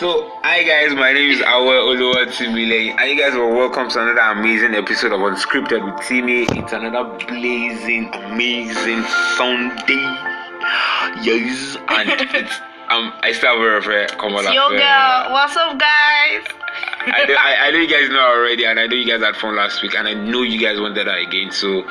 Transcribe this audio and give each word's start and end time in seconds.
So, 0.00 0.30
hi 0.42 0.62
guys, 0.62 0.96
my 0.96 1.12
name 1.12 1.30
is 1.30 1.42
Awe 1.42 1.92
Oluwa 1.92 2.24
Timile, 2.32 2.96
and 2.98 3.10
you 3.10 3.18
guys 3.20 3.34
are 3.34 3.46
welcome 3.46 3.90
to 3.90 4.00
another 4.00 4.40
amazing 4.40 4.74
episode 4.74 5.12
of 5.12 5.20
Unscripted 5.20 5.84
with 5.84 6.06
Timmy. 6.06 6.44
It's 6.58 6.72
another 6.72 7.04
blazing, 7.26 8.08
amazing 8.14 9.02
Sunday. 9.36 10.00
Yes, 11.20 11.76
and 11.88 12.08
it's 12.34 12.60
um, 12.88 13.12
I 13.20 13.32
still 13.32 13.52
have 13.52 13.60
a 13.60 13.80
very 13.84 14.06
Kamala. 14.16 14.44
It's 14.44 14.54
your 14.54 14.70
girl. 14.70 15.32
What's 15.32 15.54
up, 15.58 15.78
guys? 15.78 16.48
I, 17.04 17.26
know, 17.28 17.34
I, 17.38 17.56
I 17.66 17.70
know 17.70 17.78
you 17.80 17.86
guys 17.86 18.08
know 18.08 18.20
already, 18.20 18.64
and 18.64 18.80
I 18.80 18.86
know 18.86 18.96
you 18.96 19.04
guys 19.06 19.20
had 19.20 19.36
fun 19.36 19.54
last 19.54 19.82
week, 19.82 19.94
and 19.94 20.08
I 20.08 20.14
know 20.14 20.40
you 20.40 20.58
guys 20.58 20.80
wanted 20.80 21.08
that 21.08 21.18
again. 21.18 21.50
So, 21.50 21.84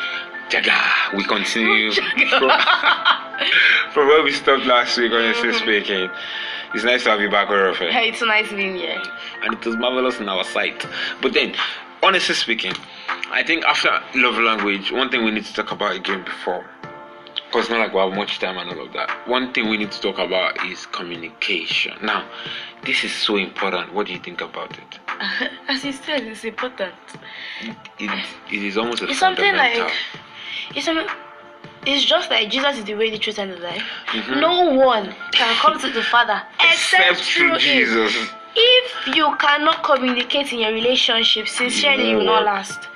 Jaga, 0.49 1.16
we 1.16 1.23
continue 1.26 1.91
from, 2.30 2.49
from 3.91 4.07
where 4.07 4.23
we 4.23 4.31
stopped 4.31 4.66
last 4.66 4.98
week. 4.98 5.12
Honestly 5.12 5.53
speaking, 5.53 6.09
it's 6.73 6.84
nice 6.84 7.04
to 7.04 7.09
have 7.09 7.22
you 7.22 7.30
back, 7.30 7.48
Orofe. 7.50 7.90
Hey, 7.91 8.09
it's 8.09 8.22
nice 8.22 8.50
being 8.52 8.76
here. 8.76 9.02
and 9.44 9.54
it 9.54 9.66
was 9.66 9.76
marvelous 9.78 10.20
in 10.20 10.30
our 10.30 10.44
sight. 10.44 10.86
But 11.22 11.34
then, 11.34 11.55
honestly 12.04 12.36
speaking, 12.36 12.73
I 13.32 13.44
think 13.44 13.64
after 13.66 13.90
love 14.16 14.36
language, 14.38 14.92
one 14.92 15.09
thing 15.09 15.23
we 15.23 15.32
need 15.32 15.45
to 15.45 15.54
talk 15.54 15.72
about 15.72 15.95
again 15.95 16.23
before, 16.23 16.66
because 17.48 17.62
it's 17.66 17.70
not 17.70 17.80
like 17.80 17.94
we 17.94 18.00
have 18.00 18.14
much 18.14 18.40
time 18.40 18.58
and 18.58 18.70
all 18.72 18.86
of 18.86 18.94
that. 18.94 19.09
One 19.28 19.54
thing 19.54 19.70
we 19.70 19.78
need 19.78 19.92
to 19.92 20.02
talk 20.02 20.18
about 20.20 20.64
is 20.66 20.86
communication. 20.88 21.94
Now, 22.04 22.28
this 22.86 23.04
is 23.04 23.12
so 23.14 23.36
important. 23.38 23.94
What 23.94 24.08
do 24.08 24.14
you 24.14 24.20
think 24.20 24.42
about 24.42 24.72
it? 24.78 25.00
As 25.67 25.84
you 25.84 25.92
said, 25.92 26.23
it's 26.23 26.44
important. 26.44 26.94
It, 28.00 28.26
it 28.52 28.64
is 28.64 28.78
almost 28.78 29.02
a 29.02 29.09
It's 29.09 29.20
something 29.20 29.56
like 29.56 29.92
it's 30.76 30.86
some, 30.86 31.06
it's 31.85 32.03
just 32.05 32.30
that 32.30 32.49
Jesus 32.49 32.77
is 32.80 32.83
the 32.85 32.95
way, 32.95 33.09
the 33.09 33.17
truth, 33.17 33.39
and 33.39 33.52
the 33.52 33.58
life. 33.58 33.83
Mhm. 34.08 34.39
No 34.39 34.63
one 34.72 35.16
can 35.31 35.55
come 35.55 35.80
to 35.80 35.89
the 35.89 36.03
Father 36.03 36.41
except, 36.59 37.21
through 37.21 37.52
Him. 37.53 37.59
Jesus. 37.59 38.30
If 38.55 39.16
you 39.16 39.36
cannot 39.38 39.83
communicate 39.83 40.52
in 40.53 40.59
your 40.59 40.71
relationship 40.73 41.47
sincerely, 41.47 42.09
you 42.11 42.17
will 42.17 42.25
not 42.25 42.44
last. 42.44 42.88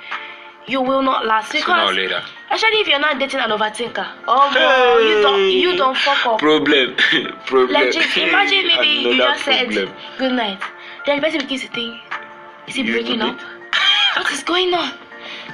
You 0.66 0.82
will 0.82 1.02
not 1.02 1.26
last 1.26 1.52
Sooner 1.52 1.62
or 1.62 1.66
because 1.66 1.96
later. 1.96 2.22
especially 2.52 2.80
if 2.80 2.88
you're 2.88 3.00
not 3.00 3.20
dating 3.20 3.40
an 3.42 3.50
overthinker. 3.50 4.08
Oh, 4.28 4.50
bro, 4.52 5.00
you 5.00 5.22
don't 5.22 5.52
you 5.52 5.76
don't 5.76 5.98
fuck 5.98 6.26
up. 6.26 6.40
Problem. 6.40 6.96
problem. 7.46 7.72
Legit, 7.72 8.18
imagine 8.18 8.68
maybe 8.68 8.88
you 8.88 9.18
just 9.18 9.44
said 9.44 9.70
good 10.18 10.32
night. 10.34 10.60
Then 11.06 11.18
the 11.18 11.22
person 11.22 11.40
begins 11.42 11.62
to 11.64 11.68
think, 11.70 12.00
is 12.68 12.76
he 12.76 12.84
breaking 12.84 13.22
up? 13.22 13.38
What 14.16 14.32
is 14.32 14.44
going 14.44 14.74
on? 14.74 14.94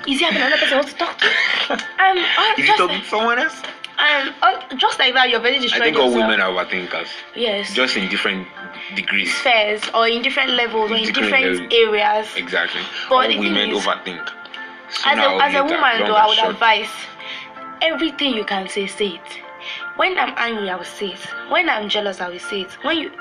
Is 0.08 0.20
he 0.20 0.26
having 0.26 0.42
another 0.42 0.58
person 0.58 0.78
wants 0.78 0.94
to 0.94 1.00
talk 1.00 1.18
to? 1.20 1.28
Um, 2.00 2.18
Is 2.18 2.26
he 2.58 2.64
just, 2.66 2.78
talking 2.80 3.02
to 3.02 3.06
someone 3.08 3.40
else? 3.40 3.62
um, 4.00 4.34
just 4.78 4.98
like 4.98 5.14
that, 5.14 5.30
you're 5.30 5.40
very 5.42 5.58
I 5.58 5.60
think 5.80 5.98
all 5.98 6.06
yourself. 6.10 6.16
women 6.16 6.40
are 6.42 6.50
overthinkers, 6.52 7.10
Yes. 7.36 7.74
just 7.74 7.98
in 7.98 8.10
different 8.10 8.48
degrees. 8.96 9.32
Fairs 9.42 9.82
or 9.94 10.08
in 10.08 10.22
different 10.22 10.52
levels 10.52 10.90
or 10.92 10.96
in 10.96 11.04
Different 11.04 11.30
different 11.70 11.74
areas. 11.74 12.28
Exactly. 12.36 12.82
But 13.10 13.30
all 13.32 13.40
women 13.40 13.70
is- 13.72 13.86
overthink. 13.86 14.28
As 15.06 15.18
a, 15.20 15.30
as 15.44 15.54
a 15.54 15.64
woman, 15.64 16.08
though, 16.08 16.16
I 16.16 16.26
would 16.26 16.38
short. 16.38 16.52
advise 16.56 16.90
everything 17.82 18.34
you 18.34 18.44
can 18.46 18.68
say, 18.68 18.88
say 18.88 19.08
it. 19.10 19.40
When 19.98 20.18
I'm 20.18 20.34
angry, 20.38 20.70
I 20.70 20.76
will 20.78 20.84
say 20.86 21.08
it. 21.10 21.20
When 21.52 21.70
I'm 21.70 21.90
jealous, 21.90 22.22
I 22.22 22.30
will 22.30 22.40
say 22.40 22.62
it. 22.62 22.72
When 22.84 22.98
you, 22.98 23.12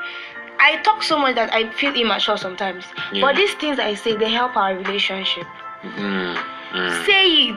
I 0.60 0.76
talk 0.82 1.02
so 1.02 1.18
much 1.18 1.34
that 1.34 1.52
I 1.52 1.68
feel 1.72 1.94
immature 1.94 2.38
sometimes. 2.38 2.84
Yeah. 3.12 3.20
But 3.22 3.36
these 3.36 3.52
things 3.54 3.78
I 3.78 3.94
say, 3.94 4.16
they 4.16 4.30
help 4.30 4.56
our 4.56 4.74
relationship. 4.76 5.46
Mm, 5.82 6.42
mm. 6.72 7.06
Say 7.06 7.26
it. 7.50 7.56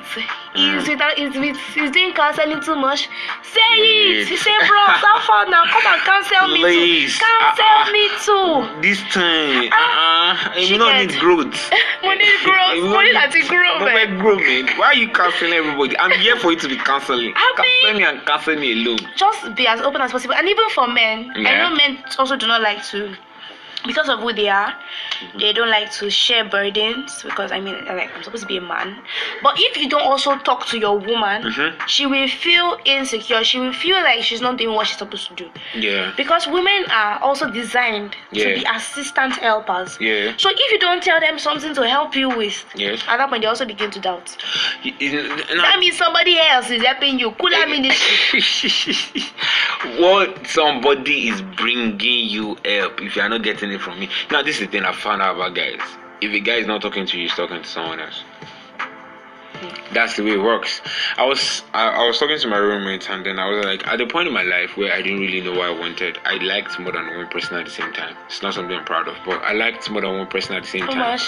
Is 0.54 0.84
Mm. 0.84 0.88
without 0.90 1.18
is 1.18 1.34
with 1.36 1.58
is 1.78 1.92
doing 1.92 2.12
counseling 2.14 2.60
too 2.62 2.76
much. 2.76 3.08
Say 3.44 3.62
it. 3.76 4.28
Please. 4.28 4.42
Say, 4.44 4.52
bro, 4.68 4.84
stop 5.00 5.22
for 5.24 5.50
now. 5.50 5.64
Come 5.72 5.88
and 5.94 6.02
cancel 6.04 6.48
me 6.52 6.60
too. 6.60 7.24
Cancel 7.24 7.66
Uh-uh. 7.66 7.92
me 7.96 8.04
too. 8.26 8.82
This 8.82 9.00
time, 9.14 9.70
Ah, 9.72 10.52
uh-uh, 10.52 10.60
you 10.60 10.78
don't 10.78 10.98
need 10.98 11.18
growth. 11.24 11.56
Money 12.04 12.26
growth. 12.44 12.84
Money 12.92 13.12
need- 13.14 13.36
is 13.36 13.48
grow, 13.48 13.80
But 13.80 13.94
man. 13.94 14.20
grow, 14.20 14.36
man. 14.36 14.68
Why 14.78 14.88
are 14.88 14.94
you 14.94 15.08
canceling 15.10 15.54
everybody? 15.54 15.98
I'm 15.98 16.12
here 16.20 16.36
for 16.38 16.52
you 16.52 16.60
to 16.60 16.68
be 16.68 16.76
canceling. 16.76 17.34
I 17.36 17.54
Cancel 17.56 17.94
mean- 17.94 17.98
me 17.98 18.04
and 18.04 18.26
cancel 18.28 18.56
me 18.58 18.72
alone. 18.74 19.00
just 19.16 19.56
be 19.56 19.68
as 19.68 19.80
open 19.82 20.02
as 20.02 20.12
possible 20.12 20.36
and 20.36 20.48
even 20.48 20.68
for 20.70 20.88
men 20.88 21.32
i 21.36 21.40
Yeah. 21.40 21.70
know 21.70 21.76
men 21.76 22.04
also 22.18 22.36
do 22.36 22.48
not 22.48 22.62
like 22.62 22.84
to 22.92 23.16
because 23.86 24.10
of 24.10 24.20
who 24.20 24.32
they 24.34 24.48
are 24.50 24.74
they 25.40 25.54
don't 25.54 25.70
like 25.70 25.92
to 25.92 26.10
share 26.10 26.44
burdens 26.48 27.24
because 27.24 27.52
i 27.52 27.60
mean 27.60 27.76
like 27.86 28.10
i'm 28.16 28.24
supposed 28.24 28.44
to 28.44 28.48
be 28.48 28.58
a 28.58 28.62
man 28.62 28.98
but 29.44 29.54
if 29.58 29.78
you 29.78 29.90
don't 29.90 30.02
also 30.04 30.36
talk 30.40 30.66
to 30.68 30.78
your 30.78 30.98
woman 31.00 31.44
Mhm. 31.44 31.88
she 31.88 32.06
will 32.06 32.28
feel 32.28 32.78
insecure 32.86 33.44
she 33.44 33.60
will 33.60 33.74
feel 33.74 33.98
like 33.98 34.24
she's 34.24 34.42
not 34.42 34.58
doing 34.58 34.76
what 34.76 34.88
she's 34.88 34.98
supposed 34.98 35.28
to 35.30 35.36
do 35.36 35.50
Yeah. 35.76 36.12
because 36.18 36.48
women 36.48 36.86
are 36.92 37.20
also 37.22 37.50
designed 37.50 38.16
Yeah. 38.32 38.46
to 38.46 38.56
be 38.60 38.66
assistant 38.76 39.36
helpers 39.38 39.98
Yeah. 40.00 40.34
so 40.38 40.50
if 40.50 40.72
you 40.72 40.80
don't 40.80 41.02
tell 41.02 41.20
them 41.20 41.40
something 41.40 41.74
to 41.74 41.88
help 41.88 42.16
you 42.16 42.30
with 42.30 42.64
Yes. 42.76 43.02
at 43.08 43.18
that 43.18 43.30
point 43.30 43.42
they 43.42 43.48
also 43.48 43.66
begin 43.66 43.90
to 43.92 44.00
doubt 44.00 44.36
You- 44.84 44.94
you- 45.00 45.24
now- 45.56 45.62
that 45.64 45.80
means 45.80 45.98
somebody 45.98 46.40
else 46.40 46.70
is 46.70 46.84
helping 46.84 47.20
you 47.20 47.32
kula 47.32 47.68
ministry 47.76 48.42
what 50.00 50.46
somebody 50.48 51.28
is 51.30 51.42
bringing 51.42 52.30
you 52.30 52.58
help 52.66 53.02
if 53.02 53.16
you 53.16 53.22
are 53.22 53.30
not 53.30 53.42
getting 53.44 53.71
it 53.74 53.82
from 53.82 54.00
me. 54.00 54.10
Now, 54.32 54.42
this 54.42 54.56
is 54.56 54.68
the 54.68 54.72
thing 54.72 54.86
I 54.86 54.94
found 54.94 55.22
out 55.22 55.36
about 55.36 55.56
guys. 55.56 55.80
If 56.22 56.32
a 56.34 56.40
guy 56.40 56.56
is 56.56 56.68
not 56.68 56.82
talking 56.82 57.06
to 57.06 57.18
you, 57.18 57.24
he's 57.24 57.36
talking 57.36 57.62
to 57.62 57.68
someone 57.68 58.00
else. 58.00 58.24
That's 59.94 60.16
the 60.16 60.24
way 60.24 60.32
it 60.32 60.42
works. 60.42 60.82
I 61.18 61.26
was 61.26 61.64
I, 61.74 61.90
I 61.90 62.08
was 62.08 62.18
talking 62.18 62.40
to 62.40 62.48
my 62.48 62.58
roommate 62.58 63.10
and 63.10 63.26
then 63.26 63.38
I 63.40 63.50
was 63.50 63.66
like 63.66 63.86
at 63.88 63.98
the 63.98 64.08
point 64.08 64.28
in 64.28 64.34
my 64.34 64.44
life 64.44 64.76
where 64.78 64.92
I 64.92 65.02
didn't 65.02 65.20
really 65.20 65.42
know 65.42 65.52
what 65.52 65.68
I 65.68 65.72
wanted. 65.72 66.18
I 66.26 66.36
liked 66.38 66.80
more 66.80 66.92
than 66.92 67.06
one 67.16 67.28
person 67.28 67.58
at 67.58 67.66
the 67.66 67.72
same 67.72 67.92
time. 67.94 68.16
It's 68.28 68.42
not 68.42 68.54
something 68.54 68.76
I'm 68.76 68.86
proud 68.86 69.08
of, 69.08 69.18
but 69.26 69.42
I 69.44 69.54
liked 69.54 69.90
more 69.90 70.02
than 70.02 70.18
one 70.18 70.28
person 70.28 70.56
at 70.56 70.64
the 70.64 70.70
same 70.70 70.88
time 70.88 71.20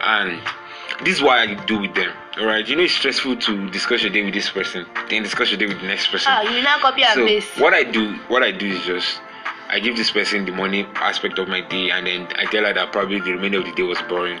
and 0.00 0.40
this 1.04 1.16
is 1.16 1.22
what 1.22 1.38
I 1.38 1.54
do 1.66 1.78
with 1.80 1.94
them. 1.94 2.12
Alright, 2.38 2.68
you 2.68 2.76
know 2.76 2.82
it's 2.84 2.94
stressful 2.94 3.36
to 3.36 3.70
discuss 3.70 4.02
your 4.02 4.12
day 4.12 4.24
with 4.24 4.34
this 4.34 4.48
person, 4.50 4.86
then 5.10 5.22
discuss 5.22 5.50
your 5.50 5.58
day 5.58 5.66
with 5.66 5.80
the 5.80 5.86
next 5.86 6.08
person. 6.08 6.32
ah 6.32 6.42
you 6.42 6.62
now 6.62 6.78
copy 6.78 7.02
and 7.02 7.14
so 7.14 7.26
paste 7.26 7.58
what 7.58 7.74
I 7.74 7.82
do, 7.82 8.14
what 8.28 8.42
I 8.42 8.52
do 8.52 8.66
is 8.66 8.84
just 8.84 9.20
I 9.68 9.80
give 9.80 9.96
this 9.96 10.10
person 10.10 10.44
the 10.44 10.52
money 10.52 10.86
aspect 10.96 11.38
of 11.38 11.48
my 11.48 11.60
day, 11.60 11.90
and 11.90 12.06
then 12.06 12.28
I 12.38 12.44
tell 12.46 12.64
her 12.64 12.72
that 12.72 12.92
probably 12.92 13.20
the 13.20 13.32
remainder 13.32 13.58
of 13.58 13.64
the 13.64 13.72
day 13.72 13.82
was 13.82 14.00
boring. 14.08 14.40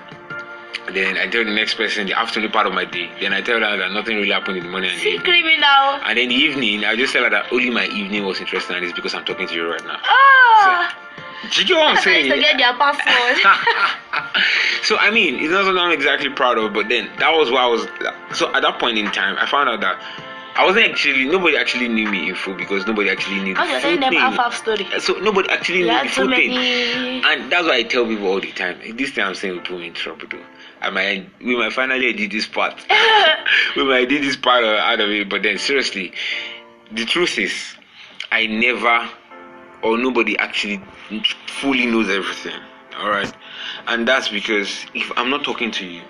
Then 0.92 1.18
I 1.18 1.26
tell 1.26 1.44
the 1.44 1.50
next 1.50 1.74
person 1.74 2.06
the 2.06 2.16
afternoon 2.16 2.52
part 2.52 2.66
of 2.68 2.72
my 2.72 2.84
day. 2.84 3.10
Then 3.20 3.32
I 3.32 3.40
tell 3.40 3.58
her 3.58 3.76
that 3.76 3.90
nothing 3.90 4.16
really 4.18 4.30
happened 4.30 4.58
in 4.58 4.64
the 4.64 4.70
morning 4.70 4.90
and 4.90 4.98
the 4.98 5.02
See 5.02 5.18
criminal. 5.18 5.98
And 6.06 6.16
then 6.16 6.28
the 6.28 6.34
evening, 6.36 6.84
I 6.84 6.94
just 6.94 7.12
tell 7.12 7.24
her 7.24 7.30
that 7.30 7.52
only 7.52 7.70
my 7.70 7.86
evening 7.86 8.24
was 8.24 8.40
interesting, 8.40 8.76
and 8.76 8.84
it's 8.84 8.94
because 8.94 9.14
I'm 9.14 9.24
talking 9.24 9.48
to 9.48 9.54
you 9.54 9.68
right 9.70 9.84
now. 9.84 9.98
Ah, 10.04 10.96
Do 11.52 11.60
you 11.60 11.66
get 11.66 11.76
what 11.76 11.86
I'm 11.88 11.96
I 11.98 12.00
saying? 12.00 12.30
to 12.30 12.38
get 12.38 12.56
their 12.56 12.72
password. 12.74 13.42
so 14.84 14.96
I 14.98 15.10
mean, 15.10 15.36
it's 15.42 15.50
not 15.50 15.64
something 15.64 15.82
I'm 15.82 15.90
exactly 15.90 16.30
proud 16.30 16.56
of, 16.58 16.72
but 16.72 16.88
then 16.88 17.10
that 17.18 17.30
was 17.36 17.50
what 17.50 17.62
I 17.62 17.66
was. 17.66 17.82
So 18.38 18.54
at 18.54 18.62
that 18.62 18.78
point 18.78 18.96
in 18.96 19.10
time, 19.10 19.36
I 19.38 19.46
found 19.46 19.68
out 19.68 19.80
that 19.80 19.98
I 20.58 20.64
wasn't 20.64 20.86
actually 20.86 21.26
nobody 21.26 21.56
actually 21.56 21.88
knew 21.88 22.10
me 22.10 22.30
in 22.30 22.34
full 22.34 22.54
because 22.54 22.86
nobody 22.86 23.10
actually 23.10 23.40
knew 23.40 23.54
you're 23.54 23.56
full 23.56 23.80
telling 23.80 24.00
them 24.00 24.14
half 24.14 24.34
half 24.34 24.54
story. 24.54 24.86
So 25.00 25.14
nobody 25.14 25.50
actually 25.50 25.82
knew 25.82 26.02
the 26.02 26.08
full 26.08 26.30
thing, 26.30 26.52
and 26.52 27.52
that's 27.52 27.66
why 27.66 27.76
I 27.76 27.82
tell 27.82 28.06
people 28.06 28.26
all 28.28 28.40
the 28.40 28.52
time. 28.52 28.78
This 28.96 29.10
thing 29.10 29.24
I'm 29.24 29.34
saying 29.34 29.54
will 29.54 29.62
put 29.62 29.78
me 29.78 29.88
in 29.88 29.94
trouble, 29.94 30.26
though. 30.30 30.42
I 30.80 30.90
might, 30.90 31.28
we 31.42 31.56
might 31.56 31.72
finally 31.72 32.12
did 32.12 32.30
this 32.30 32.46
part. 32.46 32.74
we 33.76 33.84
might 33.84 34.04
edit 34.04 34.22
this 34.22 34.36
part 34.36 34.64
out 34.64 35.00
of 35.00 35.10
it, 35.10 35.28
but 35.28 35.42
then 35.42 35.58
seriously, 35.58 36.12
the 36.90 37.04
truth 37.04 37.38
is, 37.38 37.52
I 38.32 38.46
never 38.46 39.08
or 39.82 39.98
nobody 39.98 40.38
actually 40.38 40.82
fully 41.46 41.86
knows 41.86 42.08
everything. 42.08 42.58
All 42.98 43.10
right, 43.10 43.32
and 43.88 44.08
that's 44.08 44.28
because 44.30 44.86
if 44.94 45.12
I'm 45.18 45.28
not 45.28 45.44
talking 45.44 45.70
to 45.72 45.86
you, 45.86 46.02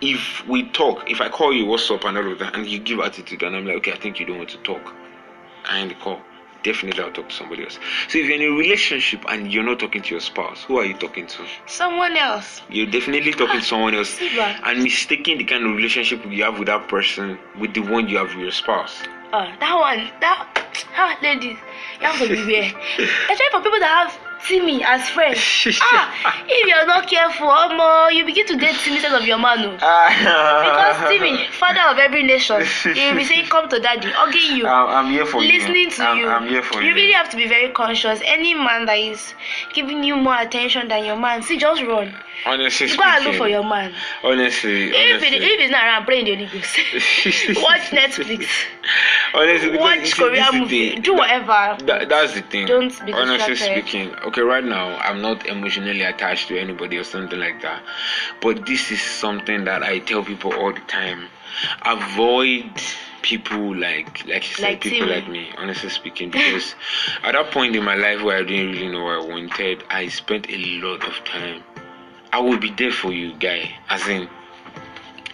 if 0.00 0.46
we 0.46 0.68
talk, 0.70 1.10
if 1.10 1.20
I 1.20 1.28
call 1.28 1.52
you, 1.52 1.66
what's 1.66 1.90
up, 1.90 2.04
and 2.04 2.16
all 2.16 2.32
of 2.32 2.38
that, 2.38 2.56
and 2.56 2.66
you 2.66 2.78
give 2.78 3.00
attitude, 3.00 3.42
and 3.42 3.56
I'm 3.56 3.66
like, 3.66 3.76
okay, 3.76 3.92
I 3.92 3.98
think 3.98 4.18
you 4.18 4.26
don't 4.26 4.38
want 4.38 4.50
to 4.50 4.58
talk, 4.58 4.94
I 5.66 5.80
end 5.80 5.90
the 5.90 5.94
call. 5.94 6.20
Definitely, 6.62 7.02
I'll 7.02 7.10
talk 7.10 7.30
to 7.30 7.34
somebody 7.34 7.64
else. 7.64 7.78
So, 8.08 8.18
if 8.18 8.26
you're 8.26 8.34
in 8.34 8.42
a 8.42 8.54
relationship 8.54 9.24
and 9.30 9.50
you're 9.50 9.64
not 9.64 9.78
talking 9.78 10.02
to 10.02 10.10
your 10.10 10.20
spouse, 10.20 10.62
who 10.64 10.78
are 10.78 10.84
you 10.84 10.92
talking 10.92 11.26
to? 11.26 11.46
Someone 11.66 12.18
else. 12.18 12.60
You're 12.68 12.90
definitely 12.90 13.32
talking 13.32 13.60
to 13.60 13.66
someone 13.66 13.94
else 13.94 14.18
and 14.20 14.82
mistaking 14.82 15.38
the 15.38 15.44
kind 15.44 15.64
of 15.64 15.74
relationship 15.74 16.22
you 16.26 16.44
have 16.44 16.58
with 16.58 16.68
that 16.68 16.86
person 16.88 17.38
with 17.58 17.72
the 17.72 17.80
one 17.80 18.10
you 18.10 18.18
have 18.18 18.28
with 18.28 18.42
your 18.42 18.50
spouse. 18.50 19.00
Uh, 19.32 19.50
that 19.58 19.74
one. 19.74 20.10
That. 20.20 20.76
Ah, 20.96 21.18
ladies. 21.22 21.56
You 22.00 22.06
have 22.06 22.18
to 22.18 22.28
beware. 22.28 22.64
Especially 22.98 23.46
for 23.52 23.62
people 23.62 23.80
that 23.80 24.10
have 24.12 24.29
Timmy 24.46 24.82
as 24.84 25.08
friends. 25.10 25.38
ah, 25.82 26.42
if 26.48 26.66
you're 26.66 26.86
not 26.86 27.06
careful, 27.08 27.48
um, 27.50 27.78
you 28.12 28.24
begin 28.24 28.46
to 28.46 28.56
date 28.56 28.76
Timmy 28.76 28.96
instead 28.96 29.12
of 29.12 29.26
your 29.26 29.38
man. 29.38 29.58
oh. 29.60 29.74
Because 30.64 31.08
Timmy, 31.10 31.46
father 31.52 31.80
of 31.92 31.98
every 31.98 32.22
nation, 32.22 32.62
he 32.94 33.06
will 33.10 33.16
be 33.16 33.24
saying, 33.24 33.46
Come 33.46 33.68
to 33.68 33.78
daddy, 33.80 34.08
hugging 34.10 34.56
you. 34.56 34.66
I'm, 34.66 35.06
I'm 35.06 35.10
here 35.12 35.26
for 35.26 35.40
listening 35.40 35.84
you. 35.84 35.90
to 35.90 36.02
I'm, 36.04 36.18
you. 36.18 36.28
I'm 36.28 36.48
here 36.48 36.62
for 36.62 36.82
you. 36.82 36.88
you 36.88 36.94
really 36.94 37.12
have 37.12 37.28
to 37.30 37.36
be 37.36 37.46
very 37.48 37.70
conscious. 37.72 38.20
Any 38.24 38.54
man 38.54 38.86
that 38.86 38.94
is 38.98 39.34
giving 39.74 40.02
you 40.04 40.16
more 40.16 40.36
attention 40.38 40.88
than 40.88 41.04
your 41.04 41.16
man, 41.16 41.42
see, 41.42 41.56
just 41.58 41.82
run. 41.82 42.14
honestly 42.46 42.86
Go 42.88 43.02
and 43.02 43.24
look 43.24 43.34
speaking, 43.34 43.38
for 43.38 43.48
your 43.48 43.62
man. 43.64 43.92
Honestly, 44.24 44.88
If, 44.88 44.94
it, 44.94 45.26
honestly. 45.26 45.36
if 45.36 45.60
it's 45.60 45.70
not 45.70 45.84
around, 45.84 46.04
pray 46.06 46.20
in 46.20 46.24
the 46.26 46.46
Ghost. 46.46 47.62
Watch 47.62 47.90
Netflix. 47.90 48.46
Honestly, 49.34 49.76
Watch 49.76 50.16
Korean 50.16 50.60
movie. 50.60 50.96
Do 50.96 51.14
whatever. 51.14 51.76
That, 51.86 52.08
that's 52.08 52.34
the 52.34 52.42
thing. 52.42 52.66
Don't 52.66 53.06
be 53.06 53.12
Honestly 53.12 53.54
distracted. 53.54 53.86
speaking, 53.88 54.14
okay, 54.26 54.40
right 54.42 54.64
now 54.64 54.96
I'm 54.98 55.20
not 55.22 55.46
emotionally 55.46 56.02
attached 56.02 56.48
to 56.48 56.58
anybody 56.58 56.96
or 56.98 57.04
something 57.04 57.38
like 57.38 57.62
that. 57.62 57.82
But 58.40 58.66
this 58.66 58.90
is 58.90 59.00
something 59.00 59.64
that 59.64 59.82
I 59.82 59.98
tell 60.00 60.24
people 60.24 60.52
all 60.54 60.72
the 60.72 60.80
time. 60.80 61.26
Avoid 61.86 62.70
people 63.22 63.76
like 63.76 64.26
like 64.26 64.48
you 64.48 64.54
said, 64.56 64.62
Like 64.62 64.80
people 64.80 65.08
like 65.08 65.28
me, 65.28 65.50
honestly 65.58 65.90
speaking, 65.90 66.30
because 66.30 66.74
at 67.22 67.32
that 67.32 67.50
point 67.50 67.76
in 67.76 67.84
my 67.84 67.94
life 67.94 68.22
where 68.22 68.38
I 68.38 68.42
didn't 68.42 68.72
really 68.72 68.88
know 68.88 69.04
what 69.04 69.22
I 69.22 69.24
wanted, 69.24 69.84
I 69.90 70.08
spent 70.08 70.48
a 70.50 70.56
lot 70.82 71.06
of 71.06 71.22
time. 71.24 71.62
I 72.32 72.38
will 72.40 72.58
be 72.58 72.70
there 72.70 72.92
for 72.92 73.12
you, 73.12 73.34
guy. 73.34 73.70
As 73.88 74.06
in 74.08 74.28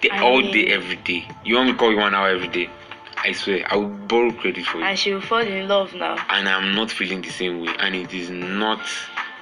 the- 0.01 0.11
all 0.21 0.41
mean- 0.41 0.53
day, 0.53 0.67
every 0.73 0.97
day. 0.97 1.29
You 1.45 1.57
want 1.57 1.67
me 1.69 1.73
to 1.75 1.79
call 1.79 1.91
you 1.93 1.99
one 1.99 2.15
hour 2.15 2.29
every 2.29 2.49
day? 2.49 2.71
I 3.19 3.33
swear, 3.33 3.67
I 3.71 3.77
will 3.77 3.89
borrow 3.89 4.31
credit 4.33 4.65
for 4.67 4.79
you 4.79 4.85
And 4.85 4.99
she 4.99 5.13
will 5.13 5.21
fall 5.21 5.39
in 5.41 5.69
love 5.69 5.95
now. 5.95 6.17
and 6.29 6.49
I'm 6.49 6.75
not 6.75 6.91
feeling 6.91 7.23
the 7.23 7.31
same 7.31 7.61
way, 7.61 7.75
and 7.79 7.95
it 7.95 8.13
is 8.13 8.31
not 8.31 8.81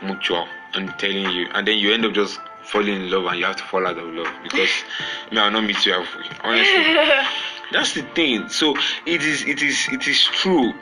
mutual. 0.03 0.47
I'm 0.75 0.89
telling 0.99 1.31
you, 1.31 1.49
and 1.55 1.67
then 1.67 1.79
you 1.79 1.93
end 1.93 2.05
up 2.05 2.13
just 2.13 2.41
falling 2.63 2.95
in 2.95 3.11
love, 3.11 3.27
and 3.27 3.39
you 3.39 3.45
have 3.45 3.57
to 3.57 3.63
fall 3.65 3.87
out 3.87 3.99
of 3.99 4.07
love 4.15 4.33
because 4.43 4.71
me, 5.33 5.39
I'll 5.39 5.51
not 5.51 5.65
meet 5.65 5.85
you 5.87 5.93
halfway. 5.93 6.25
Honestly, 6.43 7.29
that's 7.73 7.95
the 7.95 8.03
thing. 8.15 8.49
So 8.49 8.77
it 9.07 9.23
is, 9.23 9.43
it 9.45 9.63
is, 9.63 9.89
it 9.93 10.07
is 10.09 10.25
true. 10.25 10.73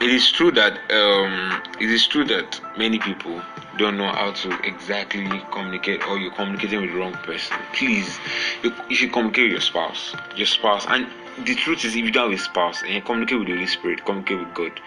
It 0.00 0.08
is 0.08 0.32
true 0.32 0.50
that 0.52 0.72
um, 0.90 1.62
it 1.78 1.90
is 1.90 2.06
true 2.06 2.24
that 2.24 2.58
many 2.78 2.98
people 2.98 3.42
don't 3.76 3.98
know 3.98 4.08
how 4.10 4.32
to 4.32 4.58
exactly 4.66 5.28
communicate, 5.52 6.06
or 6.08 6.18
you're 6.18 6.32
communicating 6.32 6.80
with 6.80 6.90
the 6.90 6.96
wrong 6.96 7.12
person. 7.12 7.56
Please, 7.74 8.18
you, 8.62 8.72
you 8.88 8.96
should 8.96 9.12
communicate 9.12 9.44
with 9.44 9.52
your 9.52 9.60
spouse, 9.60 10.14
your 10.36 10.46
spouse, 10.46 10.86
and 10.88 11.06
the 11.44 11.54
truth 11.54 11.84
is, 11.84 11.94
if 11.96 12.04
you 12.04 12.10
don't 12.10 12.30
have 12.30 12.38
a 12.38 12.42
spouse 12.42 12.82
and 12.82 12.90
you 12.94 13.00
communicate 13.02 13.38
with 13.38 13.48
the 13.48 13.54
Holy 13.54 13.66
Spirit, 13.66 14.04
communicate 14.04 14.38
with 14.40 14.54
God, 14.54 14.80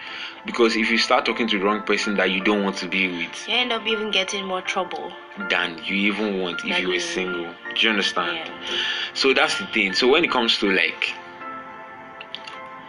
because 0.46 0.76
if 0.76 0.90
you 0.90 0.98
start 0.98 1.24
talking 1.26 1.46
to 1.48 1.58
the 1.58 1.64
wrong 1.64 1.82
person 1.82 2.14
that 2.16 2.30
you 2.30 2.40
don't 2.40 2.62
want 2.62 2.76
to 2.78 2.88
be 2.88 3.08
with, 3.08 3.48
You 3.48 3.54
end 3.54 3.72
up 3.72 3.86
even 3.86 4.10
getting 4.10 4.44
more 4.46 4.62
trouble. 4.62 5.12
than 5.50 5.78
you 5.84 5.96
even 6.12 6.40
want 6.40 6.64
if 6.64 6.78
you 6.80 6.88
were 6.88 7.00
single. 7.00 7.52
Do 7.74 7.80
you 7.80 7.90
understand? 7.90 8.36
Yeah. 8.36 8.76
So 9.14 9.34
that's 9.34 9.58
the 9.58 9.66
thing. 9.66 9.92
So 9.94 10.06
when 10.08 10.24
it 10.24 10.30
comes 10.30 10.58
to 10.58 10.70
like, 10.70 11.12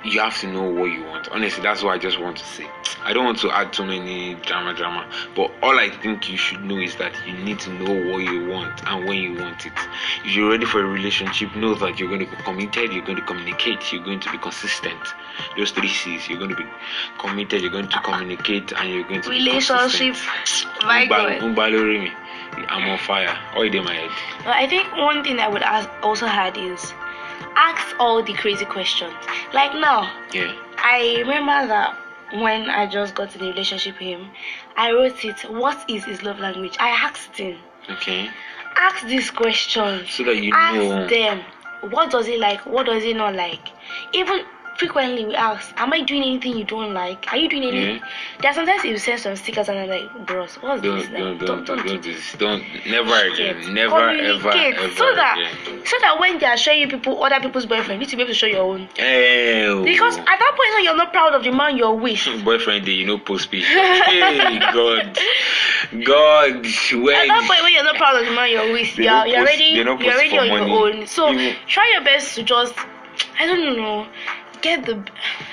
you 0.05 0.19
have 0.19 0.39
to 0.39 0.47
know 0.47 0.63
what 0.63 0.85
you 0.91 1.03
want. 1.03 1.27
Honestly, 1.29 1.63
that's 1.63 1.81
what 1.81 1.93
I 1.93 1.97
just 1.97 2.19
want 2.19 2.37
to 2.37 2.45
say. 2.45 2.67
I 3.03 3.13
don't 3.13 3.25
want 3.25 3.39
to 3.39 3.51
add 3.51 3.73
too 3.73 3.85
many 3.85 4.35
drama, 4.35 4.73
drama. 4.73 5.09
But 5.35 5.51
all 5.61 5.79
I 5.79 5.89
think 5.89 6.29
you 6.29 6.37
should 6.37 6.63
know 6.63 6.77
is 6.77 6.95
that 6.97 7.13
you 7.27 7.33
need 7.33 7.59
to 7.61 7.71
know 7.71 8.11
what 8.11 8.19
you 8.19 8.47
want 8.47 8.87
and 8.87 9.07
when 9.07 9.17
you 9.17 9.35
want 9.35 9.65
it. 9.65 9.73
If 10.23 10.35
you're 10.35 10.49
ready 10.49 10.65
for 10.65 10.81
a 10.81 10.85
relationship, 10.85 11.55
know 11.55 11.73
that 11.75 11.99
you're 11.99 12.09
going 12.09 12.25
to 12.25 12.29
be 12.29 12.43
committed, 12.43 12.93
you're 12.93 13.05
going 13.05 13.17
to 13.17 13.25
communicate, 13.25 13.91
you're 13.91 14.03
going 14.03 14.19
to 14.19 14.31
be 14.31 14.37
consistent. 14.37 14.99
Those 15.57 15.71
three 15.71 15.89
C's. 15.89 16.29
You're 16.29 16.39
going 16.39 16.51
to 16.51 16.55
be 16.55 16.65
committed, 17.19 17.61
you're 17.61 17.71
going 17.71 17.89
to 17.89 17.99
communicate, 18.01 18.71
and 18.73 18.89
you're 18.89 19.03
going 19.03 19.21
to 19.21 19.29
be 19.29 19.37
Relationship. 19.37 20.15
consistent. 20.15 20.83
My 20.83 21.05
God. 21.05 21.41
I'm 22.67 22.89
on 22.89 22.97
fire. 22.97 23.37
All 23.55 23.63
in 23.63 23.83
my 23.83 23.93
head. 23.93 24.09
I 24.45 24.67
think 24.67 24.95
one 24.95 25.23
thing 25.23 25.39
I 25.39 25.47
would 25.47 25.63
also 26.01 26.25
add 26.25 26.57
is 26.57 26.93
ask 27.55 27.95
all 27.99 28.21
the 28.23 28.33
crazy 28.33 28.65
questions. 28.65 29.13
Like 29.53 29.73
now, 29.73 30.11
Yeah. 30.31 30.53
I 30.77 31.17
remember 31.19 31.67
that 31.67 31.97
when 32.33 32.69
I 32.69 32.85
just 32.87 33.15
got 33.15 33.29
to 33.31 33.37
the 33.37 33.45
relationship 33.47 33.93
with 33.99 34.07
him, 34.07 34.29
I 34.77 34.91
wrote 34.91 35.23
it, 35.25 35.39
What 35.49 35.83
is 35.89 36.03
his 36.05 36.23
love 36.23 36.39
language? 36.39 36.75
I 36.79 36.89
asked 36.89 37.37
him. 37.37 37.57
Okay. 37.89 38.29
Ask 38.77 39.05
these 39.07 39.31
questions. 39.31 40.11
So 40.11 40.23
that 40.23 40.35
you 40.37 40.51
ask 40.53 40.75
know. 40.77 41.07
them. 41.07 41.41
What 41.91 42.11
does 42.11 42.25
he 42.27 42.37
like? 42.37 42.65
What 42.65 42.87
does 42.87 43.03
he 43.03 43.13
not 43.13 43.35
like? 43.35 43.69
Even 44.13 44.41
frequently 44.77 45.25
we 45.25 45.35
ask, 45.35 45.73
Am 45.77 45.93
I 45.93 46.01
doing 46.01 46.23
anything 46.23 46.57
you 46.57 46.65
don't 46.65 46.93
like? 46.93 47.25
Are 47.31 47.37
you 47.37 47.49
doing 47.49 47.63
anything? 47.63 47.95
Mm-hmm. 47.97 48.05
Yeah. 48.05 48.41
There 48.41 48.51
are 48.51 48.53
sometimes 48.53 48.83
you 48.83 48.97
send 48.97 49.19
some 49.21 49.35
stickers 49.35 49.69
and 49.69 49.79
I'm 49.79 49.89
like, 49.89 50.25
bros, 50.25 50.55
what's 50.55 50.81
Don't, 50.81 50.97
this? 50.97 51.09
Like, 51.09 51.17
don't, 51.19 51.37
don't, 51.39 51.65
don't, 51.65 51.77
do 51.83 51.87
don't, 51.93 52.03
this. 52.03 52.31
this. 52.31 52.39
Don't, 52.39 52.63
never 52.87 53.15
again. 53.33 53.73
Never, 53.73 54.09
ever, 54.09 54.49
ever 54.49 54.89
so 54.95 55.15
that 55.15 55.37
again. 55.37 55.85
so 55.85 55.95
that 56.01 56.17
when 56.19 56.39
they 56.39 56.45
are 56.45 56.57
showing 56.57 56.79
you 56.81 56.87
people 56.87 57.23
other 57.23 57.39
people's 57.39 57.65
boyfriend, 57.65 57.93
you 57.93 57.97
need 57.99 58.09
to 58.09 58.15
be 58.15 58.21
able 58.23 58.31
to 58.33 58.35
show 58.37 58.47
your 58.47 58.63
own. 58.63 58.81
Ew. 58.97 59.83
Because 59.83 60.17
at 60.17 60.25
that 60.25 60.53
point 60.55 60.83
you're 60.83 60.95
not 60.97 61.11
proud 61.11 61.33
of 61.33 61.43
the 61.43 61.51
man 61.51 61.77
you're 61.77 61.95
with. 61.95 62.27
boyfriend 62.45 62.87
you 62.87 63.05
know, 63.05 63.17
post 63.17 63.45
speech. 63.45 63.65
hey, 63.65 64.59
God, 64.59 65.17
God, 66.05 66.53
when 66.53 67.15
At 67.15 67.27
that 67.27 67.45
point 67.47 67.63
when 67.63 67.73
you're 67.73 67.83
not 67.83 67.95
proud 67.95 68.19
of 68.19 68.25
the 68.25 68.33
man 68.33 68.51
you're 68.51 68.71
with, 68.71 68.97
you're, 68.97 69.05
don't 69.07 69.29
you're 69.29 69.45
post- 69.45 69.49
already 69.49 69.63
you're 69.65 69.87
already 69.87 70.37
on 70.37 70.49
money. 70.59 70.71
your 70.71 70.93
own. 71.01 71.07
So 71.07 71.29
You- 71.31 71.55
try 71.67 71.89
your 71.93 72.03
best 72.03 72.35
to 72.35 72.43
just 72.43 72.75
I 73.39 73.45
don't 73.45 73.77
know 73.77 74.07
get 74.65 74.85
the 74.89 74.95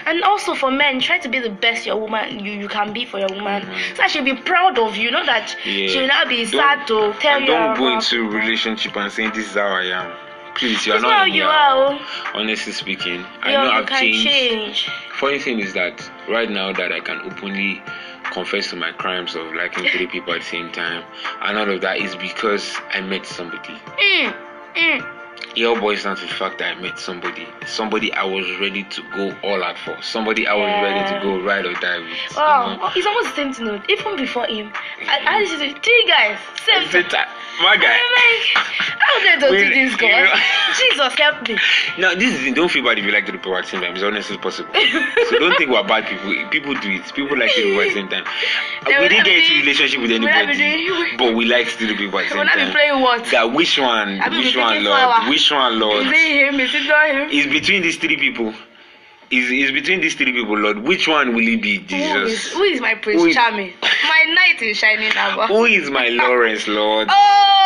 and 0.09 0.23
also 0.31 0.55
for 0.55 0.71
men 0.83 0.93
try 1.09 1.19
to 1.25 1.29
be 1.35 1.39
the 1.49 1.55
best 1.67 1.87
your 1.91 1.99
woman 2.05 2.25
you, 2.45 2.53
you 2.63 2.69
can 2.77 2.89
be 2.99 3.03
for 3.11 3.19
your 3.25 3.33
woman 3.39 3.61
Mhm. 3.63 3.97
so 3.97 4.01
she'll 4.09 4.25
be 4.35 4.39
proud 4.53 4.79
of 4.79 4.97
you 5.03 5.09
not 5.19 5.27
that 5.33 5.47
Yeah. 5.65 5.89
she'll 5.91 6.07
not 6.17 6.29
be 6.35 6.41
Don't- 6.45 6.61
sad 6.61 6.87
to 6.91 6.97
tell 7.21 7.37
and 7.37 7.47
you 7.47 7.53
don't 7.55 7.77
go 7.83 7.87
into 7.97 8.17
relationship 8.41 8.97
and 8.97 9.11
saying 9.13 9.33
this 9.35 9.47
is 9.51 9.55
how 9.55 9.73
I 9.85 9.87
am. 10.01 10.09
Please, 10.55 10.87
you 10.87 10.93
are 10.93 10.97
It's 10.97 11.03
not. 11.03 11.09
not 11.11 11.19
how 11.21 11.25
you 11.41 11.45
are, 11.45 11.99
Honestly 12.35 12.73
speaking, 12.75 13.25
I 13.43 13.53
know 13.53 13.71
I've 13.79 13.89
changed. 13.89 14.27
change 14.29 14.77
Funny 15.23 15.39
thing 15.39 15.59
is 15.61 15.73
that 15.81 15.97
right 16.29 16.51
now 16.51 16.69
that 16.81 16.91
I 16.93 17.01
can 17.01 17.19
openly 17.29 17.83
confess 18.37 18.69
to 18.71 18.77
my 18.77 18.93
crimes 19.03 19.35
of 19.35 19.45
liking 19.55 19.85
three 19.93 20.07
people 20.15 20.33
at 20.35 20.41
the 20.41 20.47
same 20.57 20.71
time, 20.71 21.03
and 21.45 21.53
all 21.59 21.71
of 21.71 21.81
that 21.81 21.97
is 22.05 22.15
because 22.17 22.65
I 22.93 23.01
met 23.01 23.25
somebody. 23.27 23.77
mm, 23.99 24.35
mm. 24.75 24.99
It 25.55 25.67
all 25.67 25.79
boils 25.79 26.03
down 26.05 26.17
to 26.17 26.23
the 26.23 26.33
fact 26.33 26.59
that 26.61 26.77
I 26.79 26.81
met 26.81 26.99
somebody, 26.99 27.47
somebody 27.67 28.11
I 28.15 28.25
was 28.25 28.47
ready 28.59 28.85
to 28.85 29.03
go 29.15 29.37
all 29.43 29.63
out 29.63 29.77
for, 29.77 30.01
somebody 30.01 30.47
I 30.47 30.55
was 30.55 30.73
ready 30.83 31.05
to 31.11 31.15
Yeah. 31.17 31.23
go 31.23 31.41
ride 31.43 31.67
or 31.67 31.75
die 31.75 31.99
with. 31.99 32.09
you 32.09 32.37
Wow, 32.39 32.77
know? 32.77 32.91
it's 32.97 33.07
almost 33.07 33.29
the 33.31 33.37
same 33.37 33.53
thing. 33.53 33.67
no? 33.67 33.83
Even 33.89 34.17
before 34.17 34.47
him, 34.47 34.73
I, 35.07 35.21
I 35.27 35.45
to 35.45 35.59
say, 35.59 35.75
three 35.75 36.05
guys, 36.09 36.39
same 36.65 36.89
time. 36.89 37.05
it, 37.05 37.29
My 37.61 37.77
guy. 37.77 37.93
I'm 38.01 38.13
like, 38.17 38.65
how 38.99 39.21
did 39.21 39.45
I 39.45 39.51
do 39.51 39.69
this, 39.75 39.93
you 39.93 39.99
God? 39.99 40.25
know- 40.25 40.41
Jesus 40.73 41.15
help 41.19 41.47
me. 41.47 41.59
Now, 41.99 42.15
this 42.15 42.33
is 42.41 42.55
don't 42.55 42.71
feel 42.71 42.83
bad 42.83 42.99
if 42.99 43.05
you 43.05 43.13
like 43.13 43.27
three 43.27 43.37
people 43.37 43.55
at 43.55 43.65
the 43.65 43.71
same 43.71 43.83
time. 43.83 43.93
It's 43.95 44.03
honestly 44.03 44.39
possible. 44.39 44.73
so 45.29 45.39
don't 45.39 45.55
think 45.59 45.71
we're 45.71 45.83
bad 45.87 46.07
people. 46.07 46.33
People 46.49 46.73
do 46.81 46.89
it. 46.93 47.13
People 47.13 47.37
like 47.39 47.51
three 47.53 47.65
people 47.65 47.81
at 47.83 47.89
the 47.89 47.95
same 47.95 48.09
time. 48.09 48.25
We 48.87 49.09
didn't 49.09 49.25
get 49.25 49.39
into 49.39 49.61
relationship 49.61 50.01
with 50.01 50.11
anybody, 50.11 51.17
but 51.17 51.35
we 51.35 51.45
like 51.45 51.69
three 51.69 51.97
people 51.97 52.19
at 52.19 52.29
the 52.29 52.35
same 52.35 52.47
not 52.47 52.55
be 52.55 52.61
time. 52.63 52.73
playing 52.73 53.01
what? 53.01 53.25
That 53.31 53.53
which 53.53 53.79
one? 53.79 54.19
Which 54.31 54.57
one, 54.57 54.85
Lord? 54.85 55.29
Which 55.29 55.51
one, 55.51 55.79
Lord? 55.79 56.07
Is 56.07 56.13
it 56.13 56.53
him? 56.53 56.61
Is 56.61 56.75
it 56.75 56.89
not 56.89 57.07
him? 57.09 57.29
It's 57.31 57.53
between 57.53 57.83
these 57.83 57.97
three 57.97 58.17
people. 58.17 58.55
Is 59.31 59.51
is 59.51 59.71
between 59.73 60.01
these 60.01 60.15
three 60.15 60.33
people, 60.33 60.59
Lord? 60.59 60.79
Which 60.81 61.09
one 61.09 61.35
will 61.35 61.47
it 61.47 61.63
be, 61.63 61.79
Who 61.79 61.85
is, 61.85 61.89
Jesus? 61.89 62.53
who 62.53 62.63
is 62.65 62.81
my 62.81 62.95
Prince 62.97 63.35
Charming? 63.35 63.73
My 64.25 64.35
knight 64.35 64.63
in 64.63 64.75
shining 64.75 65.11
armor. 65.17 65.47
Who 65.49 65.65
is 65.65 65.91
my 65.91 66.09
Lawrence, 66.09 66.69
Lord? 66.69 67.09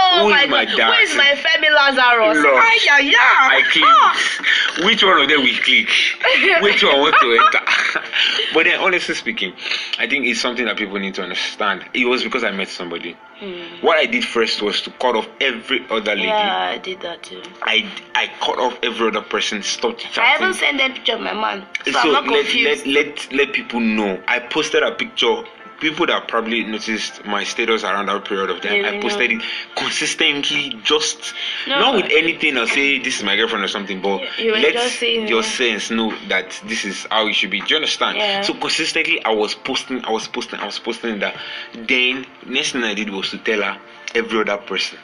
Oh 0.09 0.23
Who 0.23 0.29
is 0.29 0.49
my 0.49 0.65
my 0.65 0.77
God! 0.77 0.95
Who 0.95 1.03
is 1.03 1.17
my 1.17 1.35
Femi 1.35 1.75
Lazarus? 1.75 2.43
Lord. 2.43 2.63
Ay, 2.63 2.79
ay, 2.91 3.15
ay. 3.19 3.57
I 3.57 3.63
clicked. 3.73 4.87
Which 4.87 5.03
one 5.03 5.21
of 5.21 5.29
them 5.29 5.43
we 5.43 5.59
click? 5.59 5.89
Which 6.63 6.85
one 6.85 7.01
wants 7.01 7.19
to 7.21 7.33
enter? 7.33 8.03
but 8.55 8.65
then, 8.65 8.81
honestly 8.81 9.15
speaking, 9.17 9.53
I 9.99 10.07
think 10.07 10.27
it's 10.27 10.41
something 10.41 10.65
that 10.67 10.77
people 10.77 10.99
need 10.99 11.15
to 11.17 11.23
understand. 11.23 11.85
It 11.93 12.07
was 12.07 12.23
because 12.23 12.45
I 12.45 12.53
met 12.53 12.69
somebody. 12.69 13.17
Hmm. 13.41 13.85
What 13.85 13.99
I 13.99 14.07
did 14.07 14.25
first 14.25 14.63
was 14.63 14.81
to 14.83 14.91
cut 14.93 15.17
off 15.17 15.29
every 15.41 15.85
other 15.91 16.15
lady. 16.15 16.29
Yeah, 16.29 16.71
I 16.75 16.79
did 16.79 17.01
that 17.01 17.25
too. 17.25 17.43
I 17.63 17.91
I 18.15 18.31
cut 18.41 18.59
off 18.59 18.79
every 18.85 19.09
other 19.09 19.23
person. 19.23 19.63
Stopped 19.63 20.01
chatting. 20.01 20.23
I 20.23 20.27
haven't 20.27 20.55
sent 20.55 20.79
them 20.79 20.95
picture 20.95 21.15
of 21.15 21.21
my 21.21 21.35
man, 21.35 21.67
so, 21.85 21.93
so 21.93 21.99
I'm 21.99 22.13
not 22.13 22.27
let, 22.29 22.45
confused. 22.45 22.87
let 22.87 23.09
let 23.09 23.33
let 23.33 23.53
people 23.53 23.81
know. 23.81 24.23
I 24.29 24.39
posted 24.39 24.83
a 24.85 24.93
picture. 24.93 25.43
People 25.80 26.06
that 26.06 26.26
probably 26.26 26.64
noticed 26.64 27.25
my 27.26 27.45
status 27.45 27.85
around 27.85 28.06
that 28.06 28.25
period 28.25 28.49
of 28.50 28.61
time, 28.62 28.83
They 28.83 28.99
I 28.99 29.00
posted 29.00 29.30
know. 29.30 29.37
it 29.38 29.42
consistently, 29.76 30.78
just 30.83 31.35
No. 31.66 31.78
not 31.80 31.95
with 31.97 32.11
anything 32.12 32.56
or 32.56 32.66
say 32.66 32.99
this 32.99 33.18
is 33.18 33.23
my 33.25 33.37
girlfriend 33.37 33.64
or 33.64 33.68
something, 33.68 34.00
but 34.00 34.23
You 34.38 34.52
let 34.52 34.73
just 34.75 34.99
saying, 34.99 35.28
your 35.28 35.42
sense 35.42 35.90
know 35.90 36.14
that 36.28 36.59
this 36.66 36.85
is 36.85 37.06
how 37.11 37.26
it 37.28 37.35
should 37.35 37.50
be. 37.50 37.61
Do 37.61 37.66
you 37.71 37.76
understand? 37.76 38.16
Yeah. 38.18 38.42
So 38.42 38.54
consistently, 38.54 39.23
I 39.25 39.33
was 39.35 39.54
posting, 39.54 40.04
I 40.04 40.11
was 40.11 40.26
posting, 40.28 40.61
I 40.61 40.66
was 40.66 40.78
posting 40.78 41.18
that. 41.21 41.37
Then 41.75 42.26
next 42.47 42.73
thing 42.73 42.83
I 42.83 42.95
did 42.95 43.11
was 43.11 43.30
to 43.30 43.38
tell 43.38 43.61
her 43.62 43.78
every 44.14 44.40
other 44.40 44.56
person. 44.59 44.99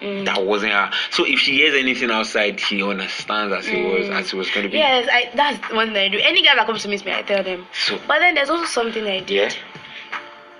Mm. 0.00 0.26
That 0.26 0.44
wasn't 0.44 0.70
her. 0.72 0.92
So 1.10 1.24
if 1.26 1.40
she 1.40 1.54
hears 1.56 1.74
anything 1.74 2.08
outside, 2.12 2.60
she 2.60 2.80
understands 2.84 3.52
as 3.52 3.66
it 3.66 3.82
was 3.84 4.08
as 4.10 4.32
it 4.32 4.36
was 4.36 4.48
going 4.50 4.62
to 4.66 4.70
be. 4.70 4.78
Yes, 4.78 5.08
I, 5.10 5.28
that's 5.34 5.58
one 5.74 5.88
thing 5.88 5.96
I 5.96 6.08
do. 6.08 6.18
Any 6.22 6.40
guy 6.44 6.54
that 6.54 6.66
comes 6.66 6.82
to 6.82 6.88
meet 6.88 7.04
me, 7.04 7.12
I 7.12 7.22
tell 7.22 7.42
them. 7.42 7.66
So 7.72 7.98
But 8.06 8.20
then 8.20 8.36
there's 8.36 8.48
also 8.48 8.66
something 8.66 9.04
I 9.04 9.18
did. 9.18 9.30
yeah, 9.30 9.50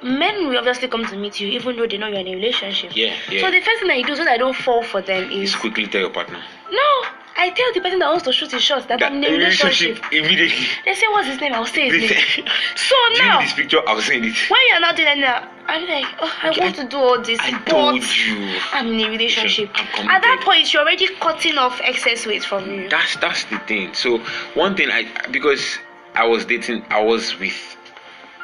Men 0.03 0.49
will 0.49 0.59
obviously 0.59 0.89
come 0.89 1.05
to 1.07 1.17
meet 1.17 1.41
you 1.41 1.49
even 1.49 1.77
though 1.77 1.87
they 1.87 1.99
know 1.99 2.07
you're 2.09 2.21
in 2.21 2.29
a 2.29 2.35
relationship. 2.37 2.95
yeah, 2.95 3.15
yeah. 3.31 3.41
So 3.41 3.51
the 3.51 3.61
first 3.61 3.81
thing 3.81 3.91
I 3.91 4.03
do 4.03 4.15
so 4.15 4.25
that 4.25 4.33
I 4.35 4.39
don't 4.39 4.55
fall 4.57 4.83
for 4.83 5.03
them 5.03 5.31
is 5.31 5.51
Just 5.51 5.61
quickly 5.61 5.87
tell 5.87 6.03
your 6.03 6.11
partner. 6.11 6.41
no. 6.71 7.03
I 7.41 7.51
tell 7.51 7.73
the 7.73 7.81
person 7.81 8.01
that 8.01 8.09
wants 8.09 8.25
to 8.25 8.33
shoot 8.33 8.51
his 8.51 8.63
shot 8.65 8.89
that, 8.89 8.99
That 8.99 9.13
I'm 9.13 9.19
in 9.23 9.25
a 9.25 9.31
relationship. 9.31 10.03
immediately. 10.11 10.67
They 10.85 10.95
say, 10.95 11.07
what's 11.07 11.29
his 11.29 11.41
name? 11.41 11.53
I'll 11.55 11.67
say 11.67 11.89
his 11.89 12.01
name. 12.01 12.09
say, 12.09 12.45
So 12.75 12.97
now, 13.21 13.41
this 13.41 13.53
picture. 13.53 13.79
I'll 13.89 14.01
send 14.01 14.25
it. 14.25 14.35
when 14.51 14.59
you're 14.71 14.81
not 14.81 14.97
doing 14.97 15.21
that, 15.21 15.49
I'm 15.69 15.87
like, 15.87 16.07
oh, 16.21 16.37
I 16.43 16.49
Okay, 16.51 16.61
want 16.63 16.75
to 16.75 16.85
do 16.89 16.97
all 16.97 17.23
this, 17.23 17.39
I 17.41 17.53
but 17.53 17.67
told 17.69 18.03
you. 18.03 18.59
I'm 18.73 18.89
in 18.89 19.01
a 19.07 19.09
relationship. 19.11 19.71
At 19.79 20.21
that 20.23 20.43
point, 20.45 20.73
you're 20.73 20.83
already 20.83 21.07
cutting 21.21 21.59
off 21.59 21.81
excess 21.85 22.27
weight 22.27 22.43
from 22.45 22.69
you. 22.73 22.89
That's 22.89 23.15
that's 23.19 23.45
the 23.45 23.59
thing. 23.61 23.95
So 23.95 24.19
one 24.55 24.75
thing 24.75 24.91
I 24.91 25.07
because 25.31 25.79
I 26.17 26.27
was 26.27 26.45
dating, 26.45 26.87
I 26.91 27.01
was 27.01 27.39
with 27.39 27.55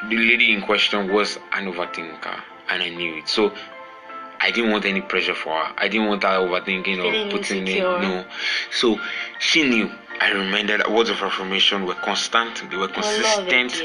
the 0.08 0.16
lady 0.16 0.52
in 0.52 0.62
question 0.62 1.12
was 1.12 1.38
an 1.52 1.66
overthinker, 1.66 2.40
and 2.68 2.82
I 2.82 2.88
knew 2.90 3.16
it. 3.18 3.28
So 3.28 3.52
I 4.40 4.50
didn't 4.50 4.70
want 4.72 4.84
any 4.84 5.00
pressure 5.00 5.34
for 5.34 5.50
her. 5.52 5.72
I 5.76 5.88
didn't 5.88 6.08
want 6.08 6.22
her 6.22 6.38
overthinking 6.38 6.98
or 6.98 7.30
putting 7.30 7.58
in 7.58 7.68
insecure. 7.68 7.98
no. 8.00 8.24
So 8.70 8.98
she 9.38 9.68
knew. 9.68 9.90
I 10.24 10.30
remember 10.30 10.78
that 10.78 10.90
words 10.90 11.10
of 11.10 11.20
affirmation 11.20 11.84
were 11.84 11.94
constant. 11.96 12.62
They 12.70 12.76
were 12.78 12.88
consistent. 12.88 13.82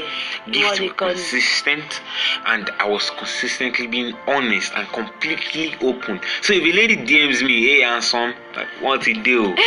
Gifts 0.50 0.80
were 0.80 0.94
consistent, 0.94 2.00
and 2.46 2.70
I 2.78 2.88
was 2.88 3.10
consistently 3.10 3.86
being 3.86 4.14
honest 4.26 4.72
and 4.74 4.88
completely 4.88 5.74
open. 5.82 6.18
So 6.40 6.54
if 6.54 6.62
a 6.62 6.72
lady 6.72 6.96
DMs 6.96 7.42
me, 7.44 7.66
"Hey, 7.66 7.80
handsome," 7.82 8.32
like, 8.56 8.68
what 8.80 9.06
it 9.06 9.22
do? 9.22 9.54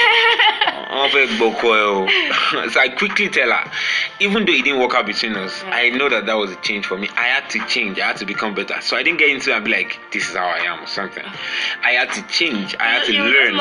wọ́n 0.94 1.10
fẹ́ 1.14 1.26
gbọ́kọ 1.38 1.68
ẹ 1.80 1.84
o. 1.94 2.70
So 2.74 2.80
i 2.80 2.90
quickly 2.90 3.28
tell 3.30 3.52
her. 3.52 3.66
Even 4.20 4.46
though 4.46 4.54
it 4.54 4.64
didn't 4.64 4.80
work 4.80 4.94
out 4.94 5.06
between 5.06 5.36
us 5.36 5.64
i 5.72 5.90
know 5.90 6.08
that 6.08 6.26
that 6.28 6.38
was 6.38 6.52
a 6.52 6.56
change 6.68 6.86
for 6.86 6.98
me. 6.98 7.08
I 7.18 7.24
had 7.36 7.50
to 7.52 7.60
change. 7.68 8.00
I 8.00 8.08
had 8.10 8.18
to 8.18 8.26
become 8.26 8.54
better. 8.54 8.78
So 8.82 8.96
i 8.96 9.02
didn't 9.04 9.20
get 9.20 9.30
into 9.30 9.50
it 9.52 9.56
and 9.56 9.66
be 9.66 9.72
like 9.72 10.00
this 10.12 10.30
is 10.30 10.36
how 10.36 10.46
i 10.46 10.60
am 10.72 10.84
or 10.84 10.88
something. 10.88 11.24
I 11.84 11.92
had 12.00 12.10
to 12.14 12.22
change. 12.28 12.76
I 12.80 12.88
had 12.94 13.04
to 13.06 13.14
You- 13.14 13.24
learn. 13.24 13.54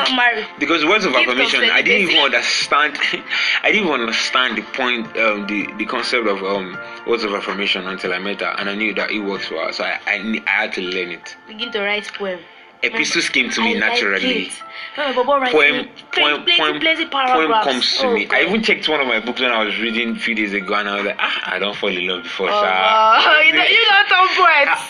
because 0.59 0.85
words 0.85 1.05
of 1.05 1.15
affirmation 1.15 1.63
i 1.79 1.81
didn't 1.81 2.03
even 2.09 2.17
understand 2.29 2.97
i 3.63 3.71
didn't 3.71 3.85
even 3.87 4.01
understand 4.01 4.57
the 4.57 4.61
point 4.73 5.05
um, 5.17 5.45
the 5.47 5.67
the 5.77 5.85
concept 5.85 6.27
of 6.27 6.43
um, 6.43 6.77
words 7.07 7.23
of 7.23 7.33
affirmation 7.33 7.87
until 7.87 8.13
i 8.13 8.19
met 8.19 8.39
her 8.41 8.53
and 8.57 8.69
i 8.69 8.75
knew 8.75 8.93
that 8.93 9.11
it 9.11 9.19
works 9.19 9.47
for 9.47 9.55
her 9.65 9.71
so 9.71 9.83
i 9.83 9.99
i, 10.07 10.41
I 10.47 10.49
had 10.49 10.73
to 10.73 10.81
learn 10.81 11.09
it 11.09 11.35
Begin 11.47 11.71
to 11.71 11.81
write 11.81 12.11
poem. 12.13 12.39
epistles 12.83 13.29
came 13.29 13.49
to 13.49 13.61
me 13.61 13.71
I 13.77 13.79
like 13.79 13.91
naturally. 13.91 14.51
When 14.95 15.15
my 15.15 15.49
poem, 15.51 15.87
poem, 16.11 16.45
poem, 16.45 17.09
poem 17.09 17.51
comes 17.63 17.97
to 17.97 18.07
Oh, 18.07 18.13
me. 18.13 18.27
I 18.29 18.43
even 18.43 18.61
checked 18.61 18.87
one 18.89 18.99
of 18.99 19.07
my 19.07 19.19
books 19.19 19.39
when 19.41 19.51
I 19.51 19.63
was 19.63 19.79
reading 19.79 20.17
a 20.17 20.19
few 20.19 20.35
days 20.35 20.53
ago, 20.53 20.73
and 20.75 20.87
I 20.89 20.95
was 20.97 21.05
like, 21.05 21.15
ah, 21.19 21.41
I 21.53 21.57
don't 21.57 21.75
fall 21.75 21.89
in 21.89 22.05
love 22.05 22.23
before. 22.23 22.47
Oh, 22.49 22.51
sha." 22.51 22.61
wow. 22.61 23.41
you 23.47 23.53
know, 23.53 23.63
you 23.63 23.81
know 23.89 24.01
some 24.09 24.27
poets. 24.37 24.81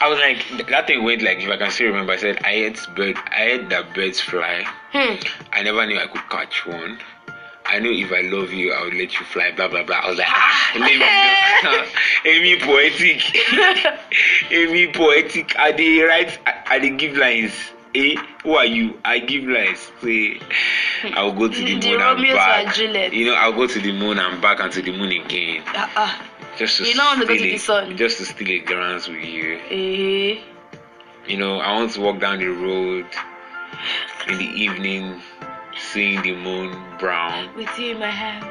I, 0.00 0.08
was 0.08 0.18
like, 0.18 0.68
that 0.68 0.86
thing 0.86 1.02
went 1.02 1.20
like, 1.22 1.40
if 1.40 1.48
I 1.50 1.56
can 1.58 1.70
still 1.70 1.88
remember, 1.88 2.12
I 2.12 2.16
said, 2.16 2.38
I 2.44 2.52
ate 2.52 2.80
bird, 2.96 3.16
I 3.32 3.42
ate 3.44 3.68
that 3.68 3.92
birds 3.94 4.20
fly. 4.20 4.64
Hmm. 4.92 5.16
I 5.52 5.62
never 5.62 5.84
knew 5.84 5.98
I 5.98 6.06
could 6.06 6.26
catch 6.30 6.64
one. 6.66 6.98
I 7.70 7.78
knew 7.78 7.92
if 7.92 8.12
I 8.12 8.22
love 8.22 8.52
you, 8.52 8.72
I 8.72 8.82
would 8.82 8.94
let 8.94 9.18
you 9.18 9.24
fly. 9.26 9.52
Blah 9.52 9.68
blah 9.68 9.84
blah. 9.84 9.96
I 9.96 10.08
was 10.10 10.18
like, 10.18 10.26
ah, 10.28 10.72
let 10.74 12.24
me 12.24 12.30
Amy 12.30 12.58
poetic, 12.58 13.22
Amy 14.50 14.92
poetic. 14.92 15.56
I 15.56 15.72
they 15.72 16.00
write, 16.00 16.38
I, 16.46 16.62
I 16.66 16.78
they 16.80 16.90
give 16.90 17.16
lines. 17.16 17.52
Eh, 17.94 18.14
who 18.42 18.54
are 18.54 18.66
you? 18.66 18.98
I 19.04 19.18
give 19.20 19.44
lines. 19.44 19.90
Say, 20.02 20.40
I'll 21.14 21.32
go 21.32 21.48
to 21.48 21.54
the, 21.54 21.78
The 21.78 21.90
moon 21.90 22.00
and 22.00 22.22
back. 22.34 22.76
You 23.12 23.26
know, 23.26 23.34
I'll 23.34 23.52
go 23.52 23.66
to 23.66 23.80
the 23.80 23.92
moon 23.92 24.18
and 24.18 24.40
back 24.42 24.60
and 24.60 24.72
to 24.72 24.82
the 24.82 24.92
moon 24.96 25.12
again. 25.12 25.62
Uh-uh. 25.74 26.22
Just 26.56 26.78
to 26.78 26.84
You 26.88 26.94
don't 26.94 27.06
want 27.06 27.20
to 27.20 27.26
go 27.26 27.36
to 27.36 27.42
the 27.42 27.58
sun. 27.58 27.96
Just 27.96 28.18
to 28.18 28.24
steal 28.24 28.48
a 28.48 28.58
glance 28.58 29.08
with 29.08 29.24
you. 29.24 29.58
Eh. 29.70 30.40
You 31.26 31.36
know, 31.36 31.58
I 31.58 31.72
want 31.74 31.92
to 31.92 32.00
walk 32.00 32.20
down 32.20 32.38
the 32.38 32.46
road 32.46 33.06
in 34.28 34.38
the 34.38 34.44
evening, 34.44 35.20
seeing 35.80 36.22
the 36.22 36.32
moon 36.32 36.76
brown. 36.98 37.48
With 37.56 37.76
you 37.78 37.92
in 37.92 37.98
my 37.98 38.10
hands. 38.10 38.46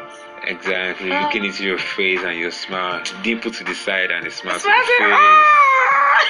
Exactly, 0.45 1.11
Ah. 1.11 1.23
looking 1.23 1.43
into 1.45 1.63
your 1.63 1.77
face 1.77 2.21
and 2.23 2.37
your 2.39 2.51
smile, 2.51 3.03
dimple 3.23 3.51
to 3.51 3.63
the 3.63 3.75
side 3.75 4.09
and 4.11 4.25
a 4.25 4.31
smile 4.31 4.57
to 4.57 4.63
the 4.65 4.71
face. 4.71 4.97
ah! 5.01 6.25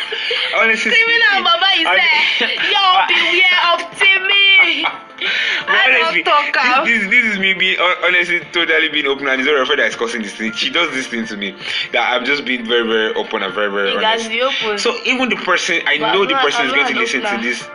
Honestly 0.58 0.92
Timmy 0.92 1.20
now, 1.32 1.44
Baba 1.44 1.66
is 1.78 1.84
there. 1.86 2.50
Yo, 2.74 2.84
beware 3.08 3.62
of 3.74 3.80
Timmy. 3.98 4.84
But 4.84 5.76
I 5.76 5.90
don't 5.92 6.04
honestly, 6.06 6.24
this, 6.24 7.10
this, 7.10 7.10
this 7.12 7.34
is 7.34 7.40
me 7.40 7.54
being 7.54 7.78
honestly 7.80 8.40
totally 8.52 8.90
being 8.90 9.06
open 9.06 9.28
and 9.28 9.40
it's 9.42 9.48
not 9.50 9.60
afraid 9.62 9.80
that 9.80 9.88
is 9.88 9.96
causing 9.96 10.22
this 10.22 10.34
thing. 10.34 10.54
She 10.54 10.70
does 10.70 10.92
this 10.92 11.08
thing 11.08 11.26
to 11.28 11.38
me 11.38 11.52
that 11.92 12.12
I'm 12.14 12.26
just 12.26 12.46
being 12.46 12.66
very, 12.66 12.88
very 12.88 13.14
open 13.14 13.44
and 13.44 13.54
very, 13.54 13.70
very 13.72 14.00
guys 14.02 14.26
honest. 14.26 14.84
So 14.84 14.98
even 15.06 15.30
the 15.30 15.36
person, 15.38 15.82
I 15.88 15.98
But 16.00 16.14
know 16.14 16.22
I'm 16.24 16.28
the 16.28 16.34
not- 16.34 16.44
person 16.46 16.62
I'm 16.62 16.68
is 16.68 16.74
going 16.74 16.94
to 16.94 17.00
listen 17.00 17.22
to 17.22 17.38
this. 17.42 17.68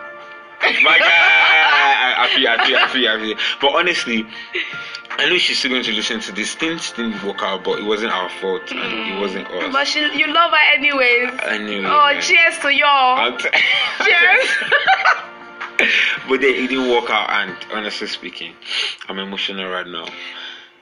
My 0.82 0.98
God, 0.98 1.10
happy, 1.92 2.46
happy, 2.46 2.72
happy, 2.72 3.04
happy. 3.06 3.34
But 3.60 3.74
honestly, 3.74 4.26
I 5.10 5.28
know 5.28 5.38
she's 5.38 5.58
still 5.58 5.70
going 5.70 5.84
to 5.84 5.92
listen 5.92 6.20
to 6.20 6.32
this. 6.32 6.54
Things 6.54 6.90
didn't 6.92 7.22
work 7.22 7.42
out, 7.42 7.62
but 7.64 7.78
it 7.78 7.84
wasn't 7.84 8.12
our 8.12 8.28
fault 8.40 8.62
and 8.70 8.80
it 8.80 9.14
mm. 9.14 9.20
wasn't 9.20 9.46
us. 9.48 9.72
But 9.72 9.86
she, 9.86 10.00
you 10.18 10.26
love 10.32 10.50
her 10.50 10.74
anyways. 10.74 11.30
Anyway, 11.44 11.86
Oh, 11.86 12.12
man. 12.12 12.22
cheers 12.22 12.58
to 12.58 12.70
y'all. 12.74 13.36
T- 13.38 13.48
Cheers. 14.04 14.48
but 16.28 16.40
then 16.40 16.54
it 16.54 16.68
didn't 16.68 16.90
work 16.90 17.10
out, 17.10 17.30
and 17.30 17.56
honestly 17.72 18.06
speaking, 18.08 18.54
I'm 19.08 19.18
emotional 19.18 19.68
right 19.70 19.86
now. 19.86 20.06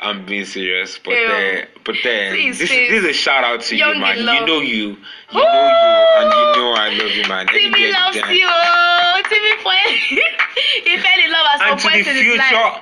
I'm 0.03 0.27
being 0.27 0.45
serious, 0.45 0.99
but 0.99 1.13
Ew. 1.15 1.29
then, 1.29 1.67
but 1.85 1.95
then, 2.03 2.33
Please, 2.35 2.59
this, 2.59 2.69
please. 2.71 2.91
this 2.91 3.05
is 3.05 3.11
a 3.11 3.13
shout 3.13 3.45
out 3.45 3.61
to 3.63 3.77
Young 3.77 3.95
you, 3.95 4.01
man. 4.01 4.19
You 4.19 4.25
know 4.25 4.33
you, 4.35 4.41
you 4.41 4.49
know 4.49 4.61
you, 4.61 4.97
and 6.19 6.33
you 6.33 6.45
know 6.61 6.75
I 6.77 6.89
love 6.99 7.11
you, 7.13 7.29
man. 7.29 7.47
Timmy 7.47 7.93
loves 7.93 8.17
done. 8.19 8.35
you. 8.35 8.49
Timmy 9.29 9.53
fell. 9.63 9.73
he 10.85 10.97
fell 10.99 11.21
in 11.25 11.31
love 11.31 11.47
at 11.55 11.59
some 11.61 11.69
And 11.71 11.81
point 11.81 11.93
the 12.05 12.11
in 12.11 12.17
his 12.17 12.23
future, 12.25 12.55
life. 12.55 12.81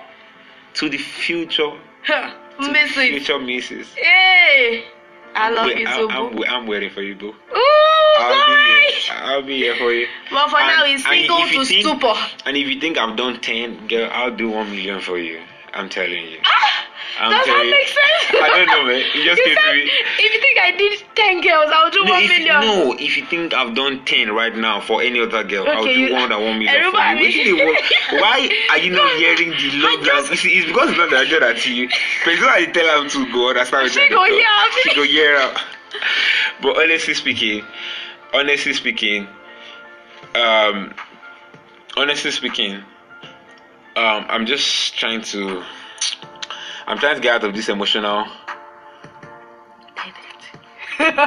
to 0.75 0.89
the 0.89 0.99
future, 0.99 1.71
Huh, 2.07 2.31
to 2.61 2.67
the 2.67 2.73
Miss 2.73 2.93
future 2.93 3.39
misses. 3.39 3.93
Hey, 3.95 4.85
I 5.35 5.51
love 5.51 5.67
Wait, 5.67 5.79
you 5.79 5.87
so 5.89 6.11
I'm, 6.11 6.35
boo. 6.35 6.45
I'm 6.47 6.67
waiting 6.67 6.91
for 6.91 7.03
you, 7.03 7.15
boo. 7.15 7.29
Ooh, 7.29 8.17
I'll 8.19 8.47
be 8.47 8.53
sorry. 8.53 8.93
here. 8.93 9.15
I'll 9.31 9.43
be 9.43 9.57
here 9.59 9.77
for 9.77 9.93
you. 9.93 10.07
But 10.31 10.49
for 10.49 10.59
now, 10.59 10.85
And- 10.85 10.91
he's 10.93 11.05
and 11.05 11.15
single 11.15 11.39
to 11.39 11.65
think- 11.67 11.85
stupor. 11.87 12.15
And 12.47 12.57
if 12.57 12.67
you 12.67 12.81
think 12.81 12.97
I've 12.99 13.17
done 13.17 13.41
10, 13.41 13.87
girl, 13.89 14.09
I'll 14.13 14.35
do 14.35 14.49
1 14.51 14.71
million 14.71 15.01
for 15.03 15.19
you. 15.19 15.41
I'm 15.73 15.89
telling 15.89 16.27
you. 16.27 16.39
Ah, 16.45 16.60
I'm 17.21 17.31
does 17.31 17.45
that 17.45 17.53
telling 17.53 17.69
you. 17.69 17.71
make 17.71 17.89
sense? 17.89 18.43
I 18.43 18.49
don't 18.57 18.67
know, 18.67 18.85
man. 18.87 18.97
It 19.01 19.25
just 19.25 19.39
you 19.39 19.45
came 19.45 19.55
to 19.57 19.61
said, 19.61 19.75
me. 19.75 19.91
If 20.19 20.33
you 20.35 20.41
think 20.41 20.59
I 20.59 20.71
did 20.73 21.03
10 21.15 21.41
girls, 21.43 21.71
I'll 21.75 21.91
do 21.91 22.05
No 22.05 22.13
1 22.13 22.23
if, 22.23 22.29
million. 22.31 22.61
no, 22.61 22.93
if 22.99 23.17
you 23.17 23.25
think 23.27 23.53
I've 23.53 23.75
done 23.75 24.05
10 24.05 24.33
right 24.33 24.57
now 24.57 24.81
for 24.81 25.03
any 25.03 25.21
other 25.21 25.45
girl, 25.45 25.69
I'll 25.69 25.83
Okay, 25.83 25.95
do 25.95 26.01
you- 26.01 26.17
more 26.17 26.29
than 26.29 26.41
1 26.41 26.59
million 26.59 26.91
for 26.91 26.99
you. 27.21 27.77
The 27.77 28.17
Why 28.21 28.49
are 28.71 28.79
you 28.79 28.91
not 28.93 29.11
hearing 29.17 29.51
the 29.51 29.71
love 29.85 30.01
I 30.01 30.05
that 30.23 30.31
you 30.31 30.37
see, 30.37 30.59
It's 30.59 30.67
because 30.67 30.89
it's 30.91 30.99
not 30.99 31.11
that 31.11 31.29
good 31.29 31.43
at 31.43 31.67
you. 31.67 31.89
But 32.25 32.33
it's 32.35 32.41
not 32.43 32.57
that 32.57 32.61
you 32.63 32.73
tell 32.73 33.03
her 33.03 33.09
to 33.09 33.33
go 33.33 33.49
understand 33.51 33.83
what 33.85 33.93
She 33.93 34.09
go 34.09 34.25
hear. 34.25 34.47
She 34.83 34.95
go 34.95 35.03
hear 35.05 35.37
out. 35.37 35.61
But 36.63 36.79
honestly 36.79 37.15
speaking, 37.15 37.65
honestly 38.33 38.73
speaking, 38.73 39.27
um, 40.35 40.95
honestly 41.97 42.31
speaking, 42.31 42.77
um, 43.97 44.25
I'm 44.29 44.47
just 44.47 44.97
trying 44.97 45.21
to, 45.35 45.63
I'm 46.91 46.99
trying 46.99 47.15
to 47.15 47.21
get 47.21 47.37
out 47.37 47.45
of 47.45 47.55
this 47.55 47.69
emotional. 47.69 48.27
oh, 48.27 48.27
yeah, 50.99 51.23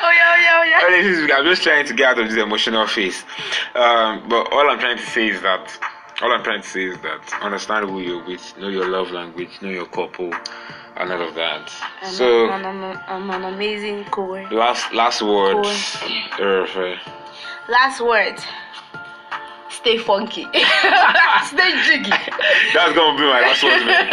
oh, 0.00 0.06
yeah, 0.06 0.60
oh, 0.60 1.26
yeah. 1.26 1.34
I'm 1.36 1.44
just 1.44 1.64
trying 1.64 1.84
to 1.86 1.92
get 1.92 2.10
out 2.10 2.18
of 2.20 2.28
this 2.30 2.40
emotional 2.40 2.86
phase. 2.86 3.24
Um, 3.74 4.28
but 4.28 4.52
all 4.52 4.70
I'm 4.70 4.78
trying 4.78 4.98
to 4.98 5.06
say 5.06 5.30
is 5.30 5.42
that, 5.42 5.76
all 6.22 6.30
I'm 6.30 6.44
trying 6.44 6.62
to 6.62 6.68
say 6.68 6.84
is 6.84 7.00
that 7.02 7.20
understand 7.42 7.90
who 7.90 7.98
you're 8.00 8.24
with, 8.24 8.56
know 8.58 8.68
your 8.68 8.86
love 8.88 9.10
language, 9.10 9.50
know 9.60 9.70
your 9.70 9.86
couple, 9.86 10.32
and 10.96 11.12
all 11.12 11.22
of 11.22 11.34
that. 11.34 11.68
So, 12.04 12.48
I'm, 12.48 12.64
I'm, 12.64 13.00
I'm 13.08 13.30
an 13.30 13.54
amazing 13.54 14.04
core. 14.04 14.46
last 14.52 14.92
last 14.92 15.20
words. 15.20 15.96
Uh, 16.38 16.96
Last 17.68 18.00
word. 18.00 18.36
Stay 19.84 19.98
funky. 19.98 20.44
Stay 21.44 21.72
jiggy. 21.84 22.08
That's 22.72 22.96
gonna 22.96 23.18
be 23.18 23.24
my 23.28 23.40
last 23.44 23.62
word, 23.62 23.84
man. 23.84 24.08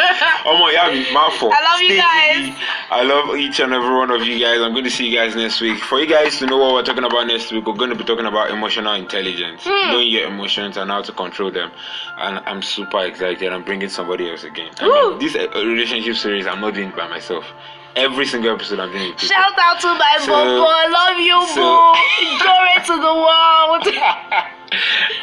Oh 0.46 0.58
my 0.60 0.72
yeah, 0.74 1.14
my 1.14 1.30
fault. 1.40 1.54
I 1.56 1.64
love 1.64 1.82
you 1.82 1.96
guys. 1.98 2.50
easy. 2.50 2.58
I 2.92 3.04
love 3.04 3.36
each 3.38 3.60
and 3.62 3.72
every 3.74 3.94
one 3.96 4.12
of 4.12 4.22
you 4.28 4.38
guys. 4.38 4.60
I'm 4.60 4.74
going 4.74 4.84
to 4.84 4.90
see 4.92 5.08
you 5.08 5.18
guys 5.18 5.34
next 5.34 5.62
week. 5.62 5.78
For 5.80 5.98
you 6.02 6.08
guys 6.08 6.38
to 6.40 6.46
know 6.46 6.58
what 6.58 6.74
we're 6.74 6.84
talking 6.84 7.06
about 7.06 7.26
next 7.28 7.54
week, 7.54 7.66
we're 7.66 7.74
going 7.76 7.90
to 7.90 7.96
be 7.96 8.04
talking 8.04 8.26
about 8.26 8.52
emotional 8.52 8.94
intelligence, 8.96 9.62
Hmm. 9.64 9.92
knowing 9.94 10.10
your 10.10 10.28
emotions 10.28 10.76
and 10.76 10.92
how 10.92 11.02
to 11.02 11.14
control 11.14 11.52
them. 11.52 11.72
And 12.18 12.40
I'm 12.46 12.62
super 12.62 13.06
excited. 13.06 13.54
I'm 13.54 13.64
bringing 13.64 13.88
somebody 13.88 14.30
else 14.30 14.44
again. 14.44 14.72
I 14.80 14.88
mean, 14.88 15.20
this 15.20 15.36
uh, 15.38 15.48
relationship 15.64 16.18
series, 16.18 16.46
I'm 16.48 16.60
not 16.60 16.74
doing 16.74 16.90
it 16.90 16.96
by 16.98 17.08
myself. 17.08 17.46
Every 17.96 18.26
single 18.26 18.54
episode, 18.54 18.80
I'm 18.82 18.92
doing 18.92 19.12
with. 19.12 19.22
Shout 19.22 19.54
out 19.58 19.80
to 19.80 19.88
my 19.88 20.18
So- 20.20 20.28
bobo. 20.28 20.66
I 20.68 20.88
love 20.92 21.20
you, 21.20 21.48
so- 21.56 21.94
boo. 21.94 22.44
Joy 22.44 22.84
to 22.88 23.02
the 23.02 23.16
world. 23.16 24.52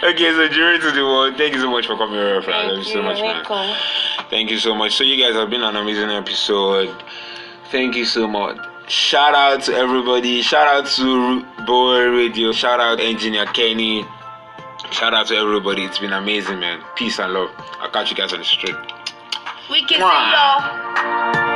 okay, 0.02 0.33
so 0.33 0.49
jury 0.49 0.78
to 0.78 0.90
the 0.90 1.02
world. 1.02 1.37
Thank 1.37 1.55
you 1.55 1.61
so 1.61 1.71
much 1.71 1.87
for 1.87 1.97
coming 1.97 2.19
over. 2.19 2.50
I 2.50 2.67
love 2.67 2.78
you 2.78 2.85
so 2.85 3.02
much, 3.02 3.21
man. 3.21 3.45
Thank 4.31 4.50
you 4.50 4.59
so 4.59 4.75
much. 4.75 4.95
So 4.95 5.05
you 5.05 5.23
guys 5.23 5.35
have 5.35 5.50
been 5.50 5.62
an 5.62 5.76
amazing 5.76 6.11
episode. 6.11 6.95
Thank 7.71 7.97
you 7.97 8.05
so 8.05 8.26
much. 8.26 8.59
Shout 8.88 9.35
out 9.35 9.62
to 9.64 9.75
everybody. 9.75 10.40
Shout 10.43 10.67
out 10.67 10.87
to 10.97 11.45
Boy 11.67 12.09
Radio. 12.09 12.52
Shout 12.52 12.81
out 12.81 13.00
Engineer 13.00 13.47
Kenny. 13.47 14.05
Shout 14.90 15.12
out 15.12 15.26
to 15.26 15.37
everybody. 15.37 15.85
It's 15.85 15.99
been 15.99 16.14
amazing, 16.14 16.61
man. 16.61 16.83
Peace 16.97 17.19
and 17.19 17.33
love. 17.33 17.50
I'll 17.81 17.90
catch 17.90 18.11
you 18.11 18.17
guys 18.17 18.33
on 18.33 18.38
the 18.38 18.45
street. 18.45 18.76
We 19.71 19.85
can 19.85 19.99
see 19.99 19.99
y'all. 19.99 21.48